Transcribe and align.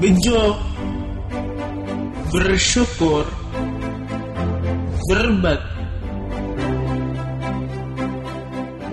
bejo, 0.00 0.56
bersyukur, 2.32 3.28
berbagi. 5.12 5.68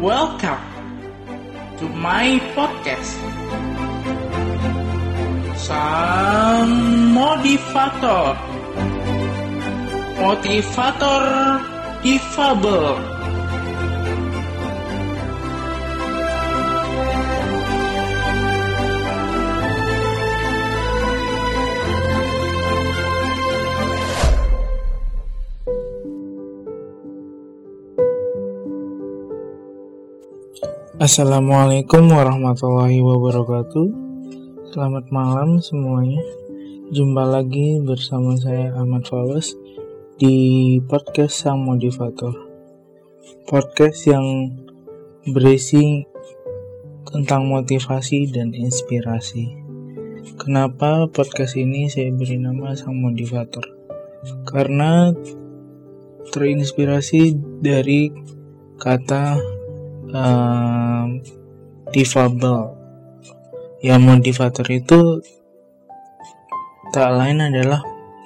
Welcome 0.04 0.68
to 1.80 1.88
my 1.96 2.44
podcast. 2.52 3.16
Sang 5.56 6.76
motivator. 7.16 8.36
Motivator 10.20 11.24
difabel. 12.04 13.17
Assalamualaikum 31.08 32.12
warahmatullahi 32.12 33.00
wabarakatuh. 33.00 33.88
Selamat 34.76 35.08
malam 35.08 35.56
semuanya. 35.64 36.20
Jumpa 36.92 37.24
lagi 37.24 37.80
bersama 37.80 38.36
saya 38.36 38.76
Ahmad 38.76 39.08
Fawaz 39.08 39.56
Di 40.20 40.36
podcast 40.84 41.48
Sang 41.48 41.64
Motivator. 41.64 42.36
Podcast 43.48 44.04
yang 44.04 44.52
berisi 45.32 46.04
tentang 47.08 47.48
motivasi 47.56 48.28
dan 48.28 48.52
inspirasi. 48.52 49.48
Kenapa 50.36 51.08
podcast 51.08 51.56
ini 51.56 51.88
saya 51.88 52.12
beri 52.12 52.36
nama 52.36 52.76
Sang 52.76 53.00
Motivator? 53.00 53.64
Karena 54.44 55.16
terinspirasi 56.36 57.32
dari 57.64 58.12
kata 58.76 59.56
um, 60.14 61.20
difabel. 61.92 62.76
Ya 63.84 64.02
motivator 64.02 64.66
itu 64.74 65.22
tak 66.92 67.10
lain 67.14 67.44
adalah 67.44 67.84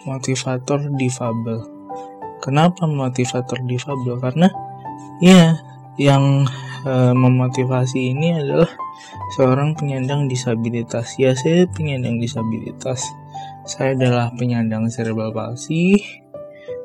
motivator 0.07 0.79
difabel. 0.95 1.59
Kenapa 2.41 2.87
motivator 2.89 3.59
difabel? 3.67 4.17
Karena 4.17 4.47
ya 5.21 5.59
yang 5.99 6.47
uh, 6.87 7.13
memotivasi 7.13 8.15
ini 8.15 8.33
adalah 8.37 8.71
seorang 9.37 9.77
penyandang 9.77 10.25
disabilitas. 10.25 11.19
Ya 11.21 11.37
saya 11.37 11.67
penyandang 11.69 12.17
disabilitas. 12.17 13.05
Saya 13.67 13.93
adalah 13.93 14.33
penyandang 14.33 14.89
cerebral 14.89 15.29
palsy 15.29 16.01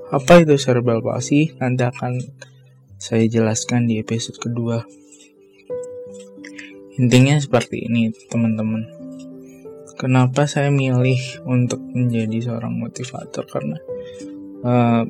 apa 0.06 0.38
itu 0.38 0.54
cerebral 0.54 1.02
palsy 1.02 1.50
nanti 1.58 1.82
akan 1.82 2.22
saya 2.96 3.28
jelaskan 3.28 3.84
di 3.84 4.00
episode 4.00 4.40
kedua. 4.40 4.80
Intinya 6.96 7.36
seperti 7.36 7.84
ini, 7.84 8.08
teman-teman. 8.32 8.88
Kenapa 9.96 10.44
saya 10.48 10.68
milih 10.72 11.44
untuk 11.48 11.80
menjadi 11.80 12.52
seorang 12.52 12.76
motivator? 12.76 13.44
Karena 13.48 13.76
uh, 14.64 15.04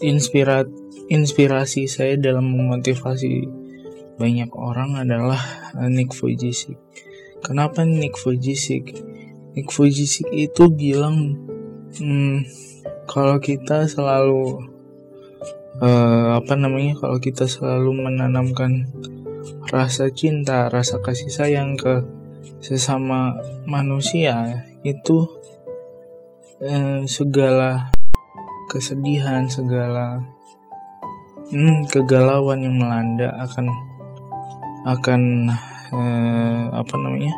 inspira 0.00 0.64
inspirasi 1.12 1.88
saya 1.88 2.16
dalam 2.16 2.52
memotivasi 2.56 3.48
banyak 4.16 4.48
orang 4.56 4.96
adalah 4.96 5.40
uh, 5.76 5.88
Nick 5.92 6.16
Vujicic. 6.16 6.76
Kenapa 7.44 7.84
Nick 7.84 8.16
Vujicic? 8.16 8.96
Nick 9.52 9.68
Vujicic 9.72 10.28
itu 10.32 10.68
bilang, 10.72 11.36
hmm, 12.00 12.44
kalau 13.08 13.40
kita 13.40 13.88
selalu 13.88 14.75
uh, 15.82 16.40
apa 16.40 16.52
namanya 16.56 16.96
kalau 16.96 17.18
kita 17.20 17.44
selalu 17.44 18.06
menanamkan 18.06 18.88
rasa 19.70 20.10
cinta, 20.10 20.70
rasa 20.72 21.02
kasih 21.02 21.30
sayang 21.30 21.76
ke 21.76 22.02
sesama 22.62 23.36
manusia 23.68 24.64
itu 24.86 25.26
uh, 26.62 27.02
segala 27.04 27.90
kesedihan, 28.70 29.46
segala 29.46 30.22
hmm, 31.50 31.86
kegalauan 31.90 32.62
yang 32.62 32.76
melanda 32.78 33.30
akan 33.42 33.66
akan 34.86 35.50
uh, 35.90 36.62
apa 36.74 36.94
namanya 36.98 37.34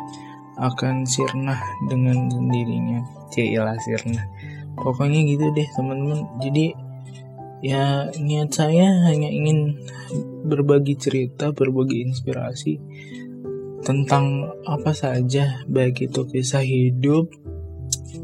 akan 0.59 1.07
sirna 1.07 1.55
dengan 1.87 2.27
sendirinya. 2.29 2.99
Cilah 3.31 3.77
sirna. 3.79 4.25
Pokoknya 4.75 5.23
gitu 5.23 5.49
deh 5.55 5.67
teman-teman. 5.77 6.27
Jadi 6.43 6.88
ya 7.59 8.07
niat 8.15 8.49
saya 8.55 9.07
hanya 9.11 9.27
ingin 9.27 9.79
berbagi 10.47 10.95
cerita, 10.95 11.51
berbagi 11.51 12.07
inspirasi 12.07 12.79
tentang 13.83 14.51
apa 14.67 14.91
saja, 14.91 15.63
baik 15.67 16.11
itu 16.11 16.27
kisah 16.27 16.63
hidup 16.63 17.31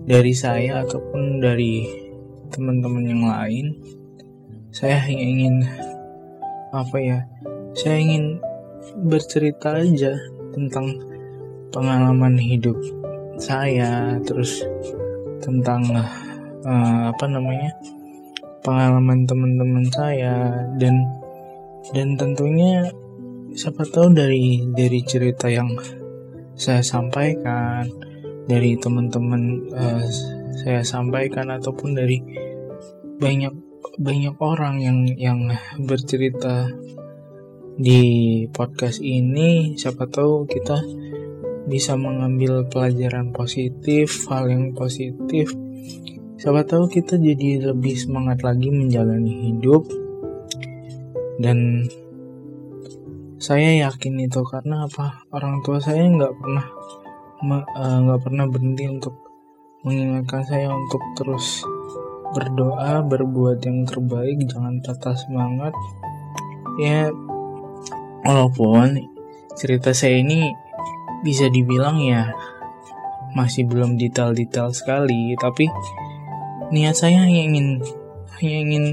dari 0.05 0.35
saya 0.35 0.83
ataupun 0.83 1.39
dari 1.39 1.87
teman-teman 2.51 3.05
yang 3.07 3.23
lain. 3.25 3.65
Saya 4.75 4.99
hanya 5.07 5.25
ingin 5.25 5.55
apa 6.75 6.97
ya? 6.99 7.19
Saya 7.75 8.03
ingin 8.03 8.39
bercerita 9.07 9.79
aja 9.79 10.15
tentang 10.51 10.95
pengalaman 11.71 12.35
hidup 12.39 12.75
saya, 13.35 14.19
terus 14.23 14.63
tentang 15.43 15.83
uh, 16.63 17.11
apa 17.11 17.25
namanya? 17.27 17.71
Pengalaman 18.65 19.29
teman-teman 19.29 19.85
saya. 19.93 20.65
Dan 20.81 21.05
dan 21.93 22.17
tentunya 22.17 22.89
siapa 23.53 23.85
tahu 23.85 24.09
dari 24.11 24.65
dari 24.73 25.05
cerita 25.05 25.45
yang 25.45 25.69
saya 26.57 26.81
sampaikan 26.81 27.85
dari 28.49 28.73
teman-teman 28.75 29.69
uh, 29.69 30.03
saya 30.65 30.81
sampaikan 30.81 31.53
ataupun 31.53 31.93
dari 31.93 32.17
banyak 33.21 33.53
banyak 34.01 34.35
orang 34.41 34.81
yang 34.81 34.99
yang 35.15 35.39
bercerita 35.79 36.67
di 37.75 38.03
podcast 38.51 39.03
ini 39.03 39.75
siapa 39.75 40.07
tahu 40.07 40.47
kita 40.47 40.79
bisa 41.67 41.97
mengambil 41.99 42.63
pelajaran 42.67 43.35
positif 43.35 44.27
hal 44.31 44.47
yang 44.47 44.71
positif 44.71 45.51
Siapa 46.45 46.61
tahu 46.61 46.85
kita 46.85 47.17
jadi 47.17 47.73
lebih 47.73 47.97
semangat 47.97 48.45
lagi 48.45 48.69
menjalani 48.69 49.49
hidup. 49.49 49.81
Dan 51.41 51.89
saya 53.41 53.89
yakin 53.89 54.29
itu 54.29 54.45
karena 54.45 54.85
apa? 54.85 55.25
Orang 55.33 55.65
tua 55.65 55.81
saya 55.81 56.05
nggak 56.05 56.37
pernah 56.37 56.65
eh, 57.49 57.97
nggak 57.97 58.21
pernah 58.21 58.45
berhenti 58.45 58.85
untuk 58.85 59.17
mengingatkan 59.81 60.45
saya 60.45 60.69
untuk 60.69 61.01
terus 61.17 61.65
berdoa 62.37 63.01
berbuat 63.01 63.65
yang 63.65 63.81
terbaik 63.89 64.45
jangan 64.45 64.85
patah 64.85 65.17
semangat. 65.17 65.73
Ya 66.77 67.09
walaupun 68.21 69.01
cerita 69.57 69.97
saya 69.97 70.21
ini 70.21 70.53
bisa 71.25 71.49
dibilang 71.49 71.97
ya 72.05 72.37
masih 73.33 73.65
belum 73.65 73.97
detail-detail 73.97 74.69
sekali 74.77 75.33
tapi 75.41 75.65
niat 76.73 76.95
saya 76.97 77.25
hanya 77.25 77.41
ingin 77.45 77.67
hanya 78.39 78.57
ingin 78.65 78.85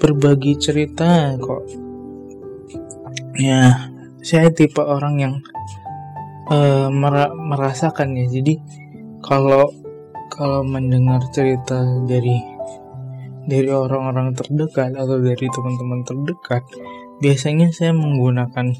berbagi 0.00 0.56
cerita 0.56 1.36
kok. 1.36 1.62
Ya 3.36 3.90
saya 4.20 4.52
tipe 4.52 4.80
orang 4.80 5.14
yang 5.20 5.34
uh, 6.50 6.88
mer 6.88 7.30
merasakan 7.34 8.16
ya. 8.16 8.26
Jadi 8.28 8.54
kalau 9.20 9.70
kalau 10.32 10.64
mendengar 10.64 11.20
cerita 11.30 11.84
dari 12.08 12.38
dari 13.44 13.68
orang-orang 13.68 14.32
terdekat 14.36 14.94
atau 14.94 15.18
dari 15.18 15.46
teman-teman 15.48 16.04
terdekat 16.04 16.62
biasanya 17.20 17.72
saya 17.72 17.92
menggunakan 17.92 18.72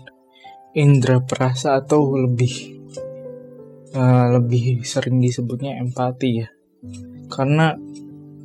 indera 0.76 1.19
perasa 1.20 1.81
atau 1.81 2.14
lebih 2.14 2.78
uh, 3.96 4.38
lebih 4.38 4.87
sering 4.87 5.19
disebutnya 5.19 5.81
empati 5.82 6.31
ya 6.44 6.49
karena 7.31 7.77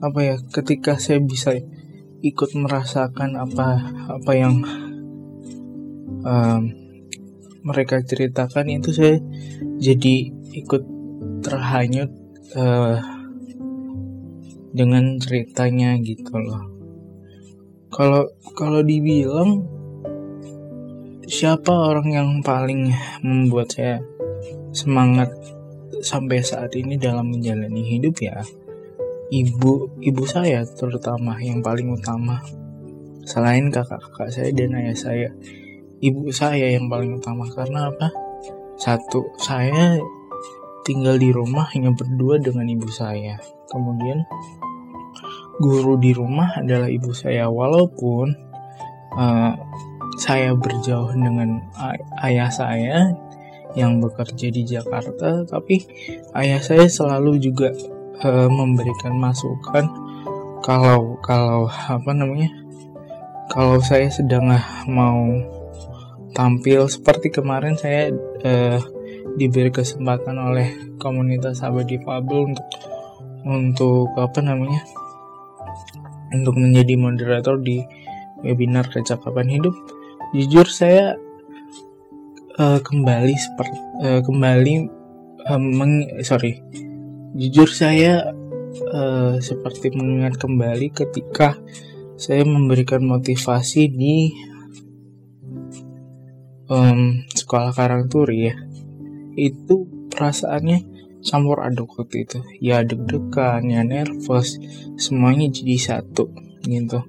apa 0.04 0.20
ya 0.22 0.36
ketika 0.52 1.00
saya 1.00 1.24
bisa 1.24 1.56
ikut 2.22 2.50
merasakan 2.58 3.40
apa 3.40 3.96
apa 4.12 4.32
yang 4.36 4.62
um, 6.26 6.62
mereka 7.66 8.02
ceritakan 8.06 8.70
itu 8.70 8.94
saya 8.94 9.18
jadi 9.82 10.30
ikut 10.54 10.84
terhanyut 11.42 12.14
uh, 12.54 13.02
dengan 14.76 15.18
ceritanya 15.18 15.98
gitu 16.04 16.36
loh. 16.36 16.64
Kalau 17.90 18.28
kalau 18.54 18.84
dibilang 18.84 19.64
siapa 21.26 21.72
orang 21.72 22.10
yang 22.12 22.30
paling 22.46 22.92
membuat 23.26 23.74
saya 23.74 23.98
semangat 24.76 25.32
sampai 26.02 26.42
saat 26.46 26.74
ini 26.78 26.98
dalam 27.00 27.32
menjalani 27.32 27.82
hidup 27.82 28.18
ya 28.22 28.42
ibu 29.34 29.98
ibu 30.02 30.24
saya 30.28 30.62
terutama 30.66 31.38
yang 31.42 31.62
paling 31.62 31.90
utama. 31.94 32.42
Selain 33.26 33.74
kakak-kakak 33.74 34.30
saya 34.30 34.50
dan 34.54 34.78
ayah 34.78 34.98
saya 34.98 35.30
ibu 36.02 36.30
saya 36.30 36.78
yang 36.78 36.86
paling 36.86 37.18
utama. 37.18 37.50
Karena 37.50 37.90
apa? 37.90 38.14
Satu 38.78 39.34
saya 39.42 39.98
tinggal 40.86 41.18
di 41.18 41.34
rumah 41.34 41.66
hanya 41.74 41.90
berdua 41.96 42.38
dengan 42.38 42.70
ibu 42.70 42.86
saya. 42.92 43.42
Kemudian 43.66 44.22
guru 45.58 45.98
di 45.98 46.14
rumah 46.14 46.62
adalah 46.62 46.92
ibu 46.92 47.10
saya. 47.10 47.50
Walaupun 47.50 48.30
uh, 49.18 49.54
saya 50.22 50.54
berjauh 50.54 51.18
dengan 51.18 51.66
ay 51.82 51.98
ayah 52.30 52.52
saya 52.54 53.10
yang 53.76 54.00
bekerja 54.00 54.48
di 54.50 54.64
Jakarta, 54.64 55.44
tapi 55.44 55.84
ayah 56.36 56.64
saya 56.64 56.88
selalu 56.88 57.38
juga 57.44 57.72
uh, 58.24 58.48
memberikan 58.48 59.16
masukan 59.20 59.86
kalau 60.64 61.20
kalau 61.22 61.68
apa 61.70 62.12
namanya 62.16 62.50
kalau 63.52 63.78
saya 63.84 64.10
sedang 64.10 64.50
mau 64.90 65.30
tampil. 66.36 66.88
Seperti 66.92 67.32
kemarin 67.32 67.80
saya 67.80 68.12
uh, 68.44 68.80
diberi 69.36 69.72
kesempatan 69.72 70.36
oleh 70.40 70.96
komunitas 71.00 71.60
sahabat 71.60 71.88
difabel 71.88 72.52
untuk 72.52 72.68
untuk 73.46 74.10
apa 74.18 74.40
namanya 74.42 74.82
untuk 76.34 76.58
menjadi 76.58 76.98
moderator 76.98 77.62
di 77.62 77.84
webinar 78.44 78.90
kecakapan 78.90 79.48
hidup. 79.48 79.76
Jujur 80.36 80.68
saya 80.68 81.16
uh, 82.60 82.80
kembali 82.80 83.36
seperti 83.36 83.78
uh, 84.04 84.22
kembali 84.24 84.74
uh, 85.48 85.60
meng, 85.60 86.24
sorry. 86.24 86.64
Jujur 87.36 87.68
saya 87.68 88.32
uh, 88.96 89.36
seperti 89.44 89.92
mengingat 89.92 90.40
kembali 90.40 90.96
ketika 90.96 91.60
saya 92.16 92.48
memberikan 92.48 93.04
motivasi 93.04 93.92
di 93.92 94.32
um, 96.72 97.28
sekolah 97.28 97.76
Karangturi 97.76 98.52
ya. 98.52 98.56
Itu 99.36 99.92
perasaannya 100.16 100.96
campur 101.20 101.60
aduk 101.60 102.00
waktu 102.00 102.24
itu. 102.24 102.40
Ya 102.64 102.80
deg-degan 102.88 103.68
ya 103.68 103.84
nervous 103.84 104.56
semuanya 104.96 105.52
jadi 105.52 105.76
satu 105.76 106.32
gitu. 106.64 107.04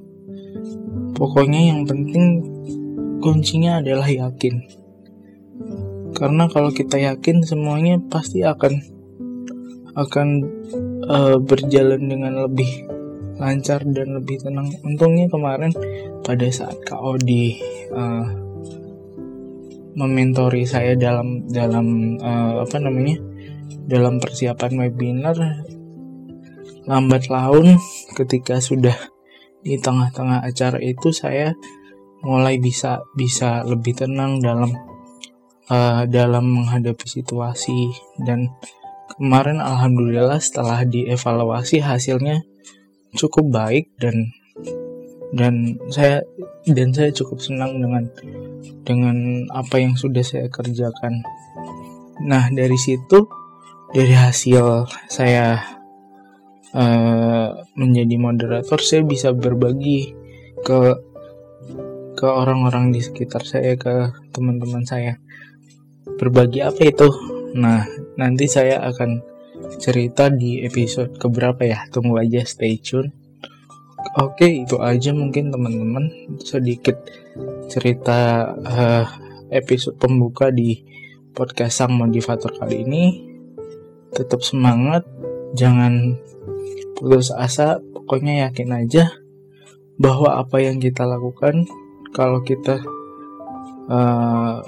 Pokoknya 1.15 1.71
yang 1.71 1.87
penting 1.87 2.43
kuncinya 3.23 3.79
adalah 3.79 4.11
yakin 4.11 4.86
karena 6.17 6.49
kalau 6.49 6.73
kita 6.73 6.97
yakin 6.97 7.45
semuanya 7.45 8.01
pasti 8.09 8.41
akan 8.41 8.81
akan 9.97 10.29
uh, 11.05 11.37
berjalan 11.41 12.09
dengan 12.09 12.49
lebih 12.49 12.89
lancar 13.37 13.85
dan 13.85 14.17
lebih 14.17 14.41
tenang. 14.41 14.73
Untungnya 14.81 15.29
kemarin 15.29 15.73
pada 16.25 16.49
saat 16.49 16.81
KOD 16.89 17.29
uh, 17.29 18.01
eh, 18.01 18.27
mementori 19.97 20.65
saya 20.65 20.97
dalam 20.97 21.45
dalam 21.49 22.17
uh, 22.21 22.65
apa 22.65 22.77
namanya 22.81 23.21
dalam 23.85 24.17
persiapan 24.21 24.73
webinar 24.89 25.37
lambat 26.89 27.29
laun 27.29 27.77
ketika 28.17 28.61
sudah 28.61 28.97
di 29.61 29.77
tengah-tengah 29.77 30.47
acara 30.47 30.79
itu 30.79 31.11
saya 31.11 31.53
mulai 32.23 32.57
bisa 32.63 33.03
bisa 33.19 33.67
lebih 33.67 33.99
tenang 33.99 34.39
dalam 34.39 34.96
uh, 35.71 36.03
dalam 36.07 36.47
menghadapi 36.51 37.07
situasi 37.07 37.91
dan 38.23 38.51
kemarin 39.17 39.63
alhamdulillah 39.63 40.39
setelah 40.43 40.83
dievaluasi 40.83 41.83
hasilnya 41.83 42.43
cukup 43.17 43.49
baik 43.49 43.89
dan 43.97 44.31
dan 45.35 45.79
saya 45.91 46.23
dan 46.69 46.95
saya 46.95 47.11
cukup 47.11 47.39
senang 47.43 47.79
dengan 47.83 48.05
dengan 48.87 49.17
apa 49.51 49.83
yang 49.83 49.99
sudah 49.99 50.23
saya 50.23 50.47
kerjakan. 50.47 51.23
Nah 52.23 52.51
dari 52.51 52.79
situ 52.79 53.27
dari 53.91 54.15
hasil 54.15 54.87
saya 55.11 55.63
uh, 56.75 57.49
menjadi 57.75 58.15
moderator 58.19 58.79
saya 58.83 59.03
bisa 59.03 59.35
berbagi 59.35 60.15
ke 60.63 60.81
ke 62.17 62.27
orang-orang 62.27 62.97
di 62.97 63.05
sekitar 63.05 63.45
saya 63.45 63.77
ke 63.77 64.11
teman-teman 64.33 64.83
saya 64.89 65.21
berbagi 66.17 66.65
apa 66.65 66.81
itu? 66.89 67.09
Nah, 67.57 67.85
nanti 68.21 68.49
saya 68.49 68.85
akan 68.85 69.23
cerita 69.81 70.29
di 70.29 70.65
episode 70.65 71.17
keberapa 71.17 71.65
ya? 71.65 71.89
Tunggu 71.89 72.21
aja, 72.21 72.45
stay 72.45 72.77
tune. 72.81 73.13
Oke, 74.17 74.65
itu 74.65 74.81
aja 74.81 75.13
mungkin 75.13 75.53
teman-teman 75.53 76.09
sedikit 76.41 76.97
cerita 77.69 78.53
uh, 78.55 79.07
episode 79.53 79.99
pembuka 80.01 80.49
di 80.49 80.81
podcast 81.37 81.85
Sang 81.85 81.93
Motivator 81.97 82.55
kali 82.57 82.87
ini. 82.87 83.05
Tetap 84.13 84.41
semangat, 84.41 85.05
jangan 85.53 86.17
putus 86.97 87.29
asa, 87.29 87.77
pokoknya 87.93 88.49
yakin 88.49 88.73
aja 88.73 89.13
bahwa 89.97 90.41
apa 90.41 90.61
yang 90.61 90.81
kita 90.81 91.05
lakukan 91.05 91.69
kalau 92.13 92.41
kita 92.45 92.81
uh, 93.89 94.61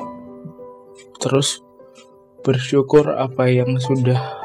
terus 1.18 1.62
bersyukur 2.46 3.14
apa 3.14 3.50
yang 3.50 3.76
sudah 3.82 4.38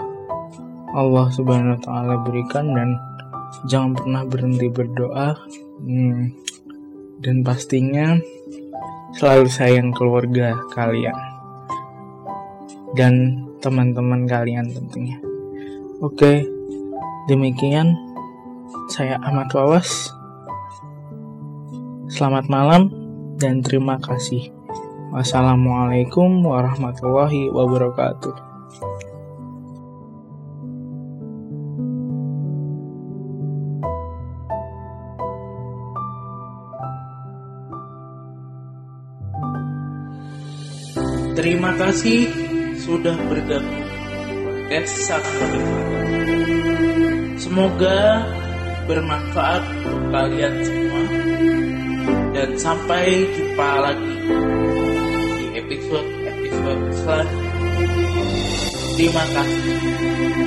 Allah 0.93 1.29
Subhanahu 1.33 1.77
wa 1.77 1.81
taala 1.81 2.15
berikan 2.21 2.73
dan 2.73 2.97
jangan 3.65 3.97
pernah 3.97 4.21
berhenti 4.25 4.67
berdoa 4.69 5.37
hmm, 5.81 6.21
dan 7.21 7.41
pastinya 7.45 8.17
selalu 9.13 9.47
sayang 9.49 9.93
keluarga 9.93 10.57
kalian 10.73 11.15
dan 12.93 13.45
teman-teman 13.61 14.25
kalian 14.29 14.69
tentunya. 14.69 15.17
Oke, 16.03 16.45
demikian 17.29 17.95
saya 18.91 19.17
Ahmad 19.21 19.49
Wawas. 19.53 20.13
Selamat 22.11 22.45
malam 22.51 22.93
dan 23.41 23.65
terima 23.65 23.97
kasih. 23.97 24.62
Wassalamualaikum 25.13 26.41
warahmatullahi 26.41 27.53
wabarakatuh. 27.53 28.33
Terima 41.37 41.77
kasih 41.77 42.29
sudah 42.81 43.17
bergabung 43.29 43.83
podcast 44.73 45.05
Sakti 45.05 45.61
Semoga 47.37 48.25
bermanfaat 48.89 49.61
untuk 49.85 50.01
kalian 50.09 50.55
semua. 50.65 51.03
Dan 52.33 52.49
sampai 52.57 53.05
jumpa 53.37 53.69
lagi 53.85 54.15
episode-episode 55.63 56.83
selanjutnya. 56.99 57.51
Terima 58.99 59.23
kasih. 59.31 60.42